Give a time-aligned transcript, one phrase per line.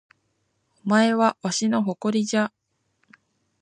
[0.83, 2.51] お前はわしの誇りじゃ